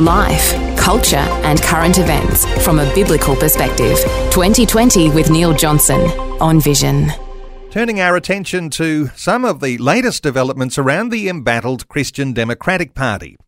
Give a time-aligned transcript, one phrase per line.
[0.00, 3.96] Life, culture, and current events from a biblical perspective.
[4.30, 5.98] 2020 with Neil Johnson
[6.38, 7.08] on Vision.
[7.70, 13.38] Turning our attention to some of the latest developments around the embattled Christian Democratic Party.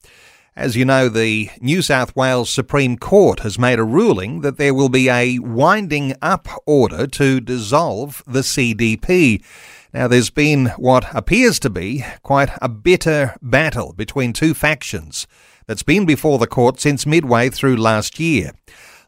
[0.57, 4.73] As you know, the New South Wales Supreme Court has made a ruling that there
[4.73, 9.45] will be a winding up order to dissolve the CDP.
[9.93, 15.27] Now, there's been what appears to be quite a bitter battle between two factions
[15.69, 18.53] that's been before the court since midway through last year.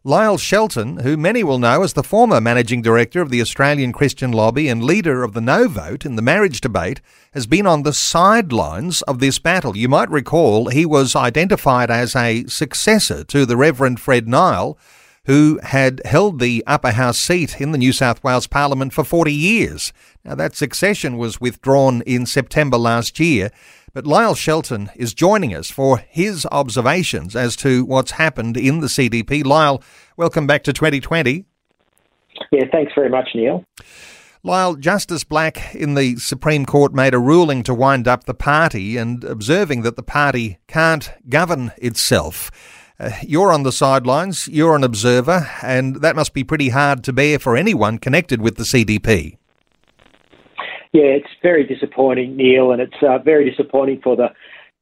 [0.05, 4.31] Lyle Shelton, who many will know as the former managing director of the Australian Christian
[4.31, 7.01] Lobby and leader of the no vote in the marriage debate,
[7.33, 9.77] has been on the sidelines of this battle.
[9.77, 14.79] You might recall he was identified as a successor to the Reverend Fred Nile,
[15.27, 19.33] who had held the upper house seat in the New South Wales Parliament for 40
[19.33, 19.93] years.
[20.24, 23.51] Now, that succession was withdrawn in September last year.
[23.93, 28.87] But Lyle Shelton is joining us for his observations as to what's happened in the
[28.87, 29.45] CDP.
[29.45, 29.83] Lyle,
[30.16, 31.45] welcome back to 2020.
[32.52, 33.65] Yeah, thanks very much, Neil.
[34.43, 38.96] Lyle, Justice Black in the Supreme Court made a ruling to wind up the party
[38.96, 42.51] and observing that the party can't govern itself.
[42.99, 47.13] Uh, you're on the sidelines, you're an observer, and that must be pretty hard to
[47.13, 49.37] bear for anyone connected with the CDP.
[50.93, 54.29] Yeah, it's very disappointing, Neil, and it's uh, very disappointing for the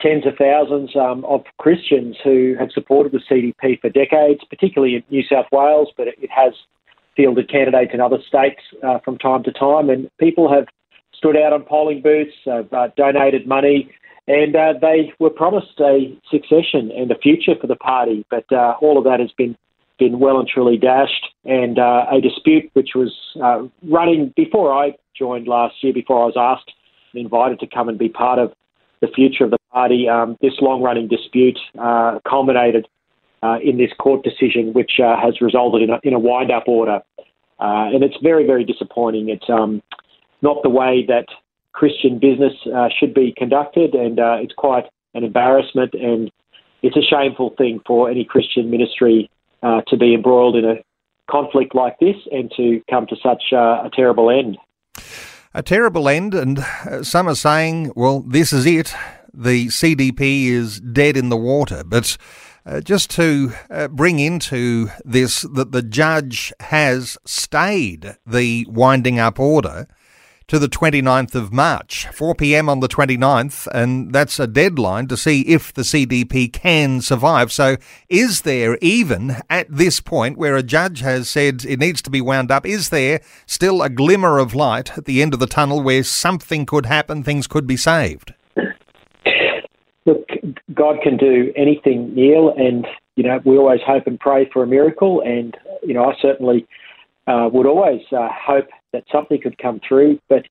[0.01, 5.03] tens of thousands um, of Christians who have supported the CDP for decades, particularly in
[5.11, 6.55] New South Wales, but it has
[7.15, 10.67] fielded candidates in other states uh, from time to time, and people have
[11.13, 13.91] stood out on polling booths, have uh, donated money,
[14.29, 18.75] and uh, they were promised a succession and a future for the party, but uh,
[18.81, 19.57] all of that has been
[19.99, 23.13] been well and truly dashed, and uh, a dispute which was
[23.83, 26.73] running before I joined last year before I was asked
[27.13, 28.53] and invited to come and be part of
[29.01, 30.09] the future of the party.
[30.09, 32.89] Um, this long running dispute uh, culminated
[33.43, 36.65] uh, in this court decision, which uh, has resulted in a, in a wind up
[36.67, 37.01] order.
[37.61, 39.29] Uh, and it's very, very disappointing.
[39.29, 39.83] It's um,
[40.43, 41.27] not the way that
[41.73, 44.85] Christian business uh, should be conducted, and uh, it's quite
[45.15, 45.95] an embarrassment.
[45.95, 46.31] And
[46.83, 49.31] it's a shameful thing for any Christian ministry
[49.63, 50.77] to be embroiled in a
[51.29, 54.57] conflict like this and to come to such a terrible end
[55.55, 58.95] a terrible end, and uh, some are saying, well, this is it.
[59.33, 61.83] The CDP is dead in the water.
[61.85, 62.17] But
[62.67, 69.41] uh, just to uh, bring into this that the judge has stayed the winding up
[69.41, 69.87] order
[70.49, 72.71] to the 29th of March, 4 p.m.
[72.71, 77.53] on the 29th, and that's a deadline to see if the CDP can survive.
[77.53, 77.77] So,
[78.09, 82.23] is there even at this point where a judge has said it needs to be
[82.23, 85.83] wound up, is there still a glimmer of light at the end of the tunnel
[85.83, 88.33] where something could happen, things could be saved?
[90.07, 90.27] Look,
[90.73, 94.67] God can do anything, Neil, and you know we always hope and pray for a
[94.67, 96.67] miracle, and you know I certainly
[97.27, 100.19] uh, would always uh, hope that something could come through.
[100.29, 100.45] But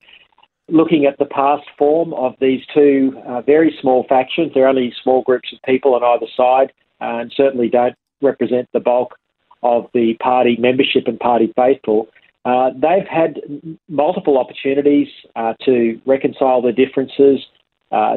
[0.70, 5.22] looking at the past form of these two uh, very small factions, they're only small
[5.24, 9.16] groups of people on either side, uh, and certainly don't represent the bulk
[9.64, 12.08] of the party membership and party faithful.
[12.46, 13.42] Uh, they've had
[13.90, 17.40] multiple opportunities uh, to reconcile their differences.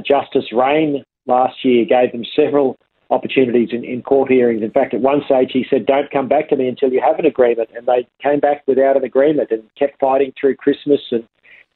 [0.05, 2.77] Justice Raine last year gave them several
[3.11, 4.63] opportunities in, in court hearings.
[4.63, 7.19] In fact, at one stage he said, Don't come back to me until you have
[7.19, 7.71] an agreement.
[7.75, 11.25] And they came back without an agreement and kept fighting through Christmas and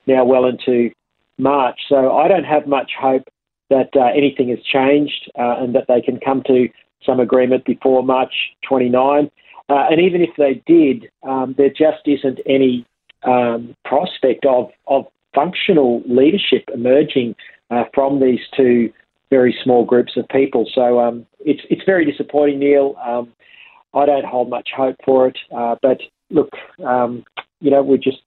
[0.07, 0.91] now well into
[1.39, 1.81] March.
[1.89, 3.25] So I don't have much hope
[3.71, 6.69] that uh, anything has changed uh, and that they can come to
[7.05, 8.33] some agreement before March
[8.69, 9.31] 29.
[9.69, 12.87] Uh, and even if they did, um, there just isn't any
[13.25, 17.35] um, prospect of, of functional leadership emerging
[17.71, 18.93] uh, from these two
[19.31, 20.69] very small groups of people.
[20.75, 22.97] So um, it's it's very disappointing, Neil.
[23.05, 23.33] Um,
[23.95, 25.39] I don't hold much hope for it.
[25.55, 26.01] Uh, but
[26.31, 26.51] look,
[26.85, 27.25] um,
[27.61, 28.19] you know, we just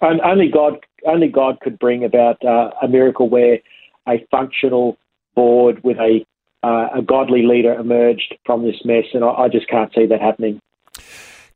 [0.00, 3.58] only God only God could bring about uh, a miracle where
[4.08, 4.96] a functional
[5.34, 6.24] board with a
[6.62, 10.20] uh, a godly leader emerged from this mess, and I, I just can't see that
[10.20, 10.60] happening.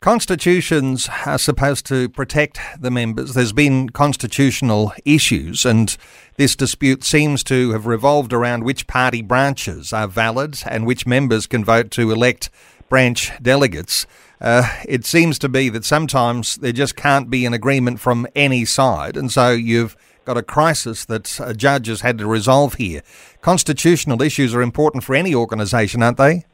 [0.02, 3.34] Constitutions are supposed to protect the members.
[3.34, 5.96] There's been constitutional issues, and
[6.34, 11.46] this dispute seems to have revolved around which party branches are valid and which members
[11.46, 12.50] can vote to elect
[12.88, 14.04] branch delegates.
[14.40, 18.64] Uh, it seems to be that sometimes there just can't be an agreement from any
[18.64, 23.02] side, and so you've got a crisis that a judge has had to resolve here.
[23.40, 26.44] Constitutional issues are important for any organisation, aren't they?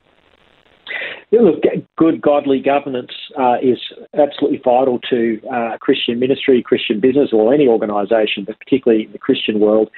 [1.31, 1.63] Yeah, look,
[1.99, 3.79] good godly governance uh, is
[4.15, 9.19] absolutely vital to uh, Christian ministry, Christian business, or any organisation, but particularly in the
[9.19, 9.91] Christian world.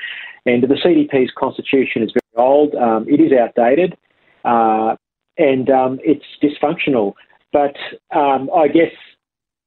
[0.44, 2.75] And the CDP's constitution is very old.
[2.75, 3.97] Um, it is outdated,
[4.44, 4.97] uh,
[5.38, 7.15] and um, it's dysfunctional.
[7.53, 7.77] But
[8.12, 8.93] um, I guess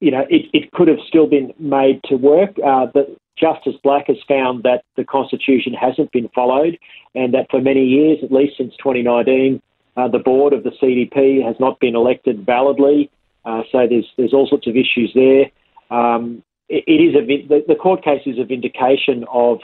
[0.02, 2.56] you know it, it, could have still been made to work.
[2.66, 6.78] Uh, but Justice Black has found that the constitution hasn't been followed,
[7.16, 9.62] and that for many years, at least since 2019
[9.96, 13.12] uh, the board of the CDP has not been elected validly,
[13.46, 15.52] uh, so there's there's all sorts of issues there.
[15.96, 19.60] Um, it, it is a the, the, court case is a vindication of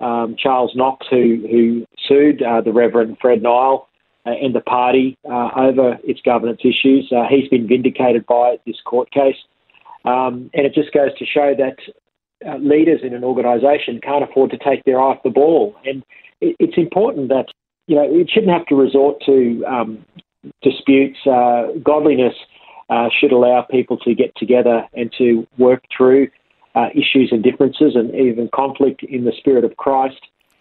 [0.00, 3.88] um, Charles Knox, who who sued uh, the Reverend Fred Nile
[4.24, 7.12] uh, and the party uh, over its governance issues.
[7.14, 9.36] Uh, he's been vindicated by this court case,
[10.04, 11.76] um, and it just goes to show that
[12.60, 16.02] leaders in an organisation can't afford to take their eye off the ball, and
[16.40, 17.46] it, it's important that
[17.86, 20.04] you know, it shouldn't have to resort to um,
[20.62, 21.18] disputes.
[21.26, 22.34] Uh, godliness
[22.90, 26.28] uh, should allow people to get together and to work through
[26.74, 30.20] uh, issues and differences and even conflict in the spirit of Christ.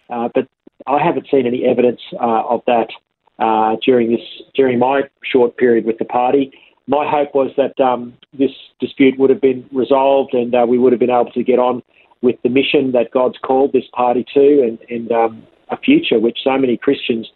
[0.09, 0.47] Uh, but
[0.87, 2.87] I haven't seen any evidence uh, of that
[3.39, 4.21] uh, during this
[4.53, 6.51] during my short period with the party.
[6.87, 10.99] My hope was that um, this dispute would have been resolved and we would have
[10.99, 11.81] been able to get on
[12.21, 16.39] with the mission that God's called this party to, and, and um, a future which
[16.43, 17.27] so many Christians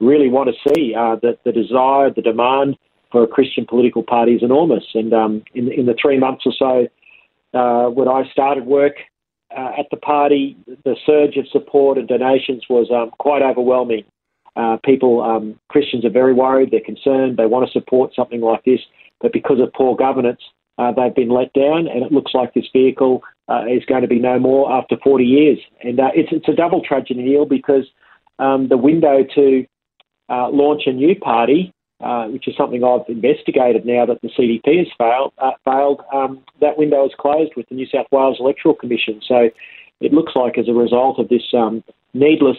[0.00, 0.94] really want to see.
[0.94, 2.76] Uh, the, the desire, the demand
[3.12, 4.84] for a Christian political party is enormous.
[4.94, 6.88] And um, in, in the three months or so
[7.58, 8.94] uh, when I started work
[9.56, 14.04] uh, at the party, the surge of support and donations was um, quite overwhelming.
[14.56, 18.64] Uh, people, um, Christians are very worried, they're concerned, they want to support something like
[18.64, 18.80] this,
[19.20, 20.40] but because of poor governance,
[20.78, 24.08] uh, they've been let down, and it looks like this vehicle uh, is going to
[24.08, 25.58] be no more after 40 years.
[25.82, 27.84] And uh, it's, it's a double tragedy, Neil, because
[28.38, 29.66] um, the window to
[30.28, 34.78] uh, launch a new party, uh, which is something I've investigated now that the CDP
[34.78, 38.74] has failed, uh, failed um, that window is closed with the New South Wales Electoral
[38.74, 39.20] Commission.
[39.26, 39.50] So
[40.00, 42.58] it looks like as a result of this um, needless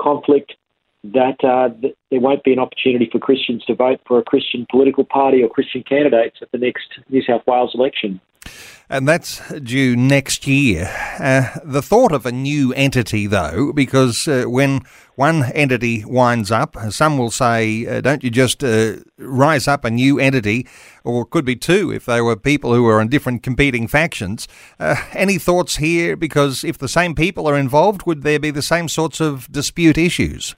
[0.00, 0.52] conflict,
[1.12, 1.68] that, uh,
[2.10, 5.48] there won't be an opportunity for Christians to vote for a Christian political party or
[5.48, 8.20] Christian candidates at the next New South Wales election.
[8.88, 10.88] And that's due next year.
[11.18, 14.82] Uh, the thought of a new entity, though, because uh, when
[15.16, 19.90] one entity winds up, some will say, uh, don't you just uh, rise up a
[19.90, 20.68] new entity,
[21.02, 24.46] or could be two if they were people who were in different competing factions.
[24.78, 26.16] Uh, any thoughts here?
[26.16, 29.98] Because if the same people are involved, would there be the same sorts of dispute
[29.98, 30.54] issues?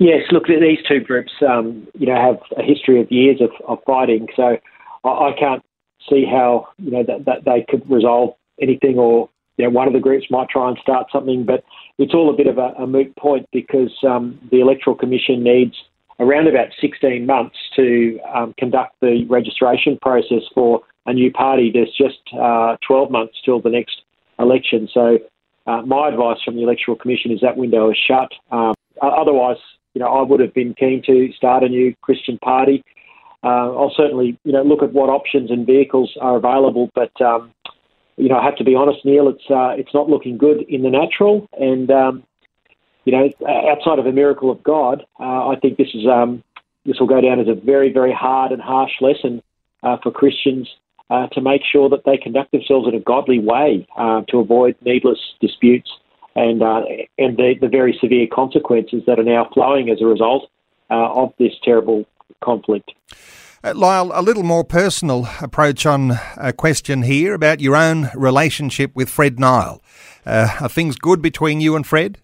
[0.00, 3.78] Yes, look, these two groups, um, you know, have a history of years of, of
[3.84, 4.28] fighting.
[4.34, 4.56] So
[5.04, 5.62] I, I, can't
[6.10, 9.92] see how you know that, that they could resolve anything, or you know, one of
[9.92, 11.44] the groups might try and start something.
[11.44, 11.64] But
[11.98, 15.74] it's all a bit of a, a moot point because um, the electoral commission needs
[16.18, 21.70] around about 16 months to um, conduct the registration process for a new party.
[21.72, 24.02] There's just uh, 12 months till the next
[24.38, 24.88] election.
[24.92, 25.18] So
[25.66, 28.30] uh, my advice from the electoral commission is that window is shut.
[28.50, 29.56] Um, otherwise,
[29.94, 32.84] you know, I would have been keen to start a new Christian party.
[33.42, 37.52] Uh, I'll certainly, you know, look at what options and vehicles are available, but um,
[38.16, 40.82] you know, I have to be honest, Neil, it's uh, it's not looking good in
[40.82, 42.22] the natural, and um,
[43.04, 46.44] you know, outside of a miracle of God, uh, I think this is um,
[46.84, 49.42] this will go down as a very, very hard and harsh lesson
[49.82, 50.68] uh, for Christians
[51.08, 54.76] uh, to make sure that they conduct themselves in a godly way uh, to avoid
[54.82, 55.90] needless disputes
[56.36, 56.62] and
[57.18, 60.48] and the, the, very severe consequences that are now flowing as a result
[60.90, 62.04] of this terrible
[62.42, 62.90] conflict.
[63.62, 68.94] Uh, Lyle, a little more personal approach on a question here about your own relationship
[68.94, 69.82] with Fred Nile.
[70.24, 72.18] Uh, are things good between you and Fred?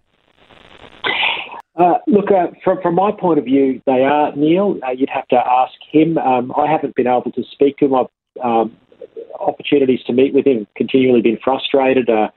[1.79, 4.79] Uh, look, uh, from, from my point of view, they are, Neil.
[4.87, 6.17] Uh, you'd have to ask him.
[6.17, 7.95] Um, I haven't been able to speak to him.
[7.95, 8.07] I've
[8.43, 8.77] um,
[9.39, 12.09] opportunities to meet with him continually been frustrated.
[12.09, 12.29] Uh,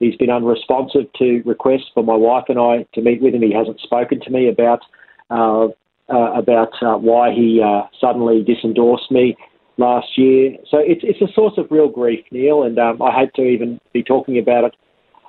[0.00, 3.42] He's been unresponsive to requests for my wife and I to meet with him.
[3.42, 4.80] He hasn't spoken to me about
[6.08, 9.36] uh, uh, about uh, why he uh, suddenly disendorsed me
[9.78, 10.56] last year.
[10.70, 13.80] So it's it's a source of real grief, Neil, and um, I hate to even
[13.92, 14.74] be talking about it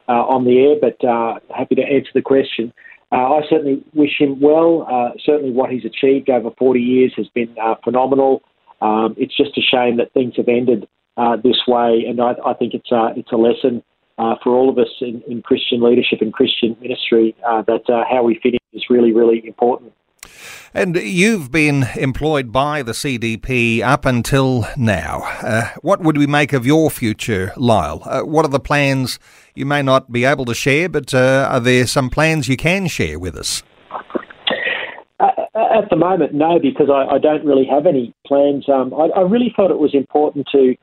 [0.08, 2.74] uh, on the air, but uh, happy to answer the question.
[3.12, 5.14] I certainly wish him well.
[5.24, 8.42] certainly, what he's achieved over 40 years has been phenomenal.
[8.82, 10.86] Um, it's just a shame that things have ended
[11.42, 13.84] this way, and I, I think it's it's a lesson
[14.18, 18.04] uh, for all of us in, in, Christian leadership and Christian ministry uh, that uh,
[18.10, 19.92] how we fit in is really, really important.
[20.74, 25.22] And you've been employed by the CDP up until now.
[25.42, 28.02] Uh, what would we make of your future, Lyle?
[28.06, 29.20] Uh, what are the plans
[29.54, 32.88] you may not be able to share, but uh, are there some plans you can
[32.88, 33.64] share with us?
[35.20, 38.68] At the moment, no, because I, I don't really have any plans.
[38.68, 40.76] Um, I, I, really thought it was important to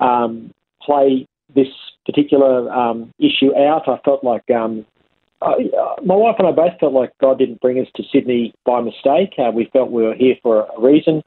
[0.00, 1.68] um, play this
[2.04, 3.88] particular um, issue out.
[3.88, 4.84] I felt like um,
[5.42, 5.54] uh,
[6.04, 9.34] my wife and I both felt like God didn't bring us to Sydney by mistake.
[9.38, 11.22] Uh, we felt we were here for a reason.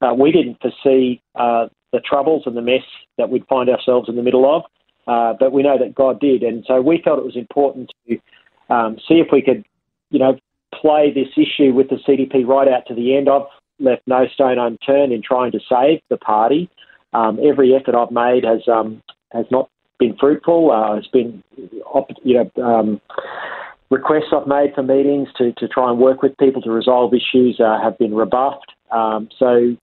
[0.00, 2.82] Uh, we didn't foresee uh, the troubles and the mess
[3.16, 4.62] that we'd find ourselves in the middle of,
[5.06, 8.18] uh, but we know that God did, and so we felt it was important to
[8.74, 9.64] um, see if we could,
[10.10, 10.36] you know,
[10.74, 13.28] play this issue with the CDP right out to the end.
[13.28, 13.46] I've
[13.78, 16.68] left no stone unturned in trying to save the party.
[17.12, 19.00] Um, every effort I've made has um,
[19.32, 19.70] has not
[20.06, 20.70] been fruitful.
[20.70, 21.42] Uh, it's been,
[22.24, 23.00] you know, um,
[23.90, 27.60] requests I've made for meetings to, to try and work with people to resolve issues
[27.60, 28.72] uh, have been rebuffed.
[28.90, 29.76] Um, so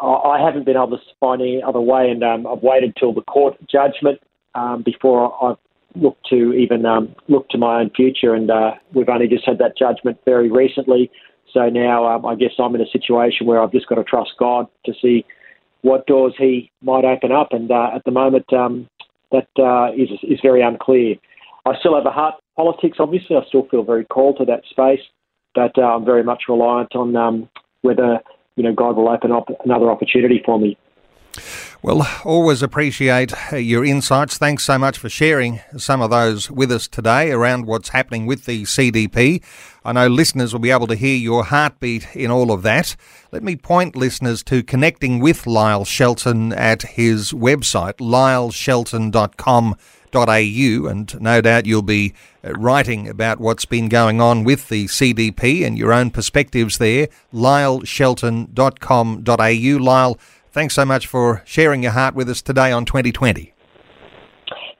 [0.00, 3.22] I haven't been able to find any other way, and um, I've waited till the
[3.22, 4.20] court judgment
[4.54, 5.56] um, before I've
[5.94, 8.34] looked to even um, look to my own future.
[8.34, 11.10] And uh, we've only just had that judgment very recently.
[11.52, 14.32] So now um, I guess I'm in a situation where I've just got to trust
[14.38, 15.24] God to see
[15.82, 17.48] what doors He might open up.
[17.52, 18.88] And uh, at the moment, um,
[19.34, 21.16] that uh, is is very unclear.
[21.66, 23.36] I still have a heart for politics, obviously.
[23.36, 25.00] I still feel very called to that space,
[25.54, 27.48] but uh, I'm very much reliant on um,
[27.82, 28.20] whether
[28.56, 30.76] you know God will open up another opportunity for me.
[31.84, 34.38] Well, always appreciate your insights.
[34.38, 38.46] Thanks so much for sharing some of those with us today around what's happening with
[38.46, 39.42] the CDP.
[39.84, 42.96] I know listeners will be able to hear your heartbeat in all of that.
[43.32, 51.40] Let me point listeners to connecting with Lyle Shelton at his website, lyleshelton.com.au, and no
[51.42, 56.10] doubt you'll be writing about what's been going on with the CDP and your own
[56.10, 57.08] perspectives there.
[57.34, 59.84] lyleshelton.com.au.
[59.84, 60.18] Lyle,
[60.54, 63.52] Thanks so much for sharing your heart with us today on 2020.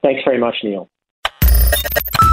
[0.05, 0.89] Thanks very much, Neil.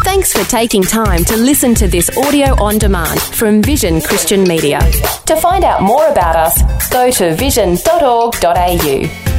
[0.04, 4.80] Thanks for taking time to listen to this audio on demand from Vision Christian Media.
[5.26, 9.31] To find out more about us, go to vision.org.au.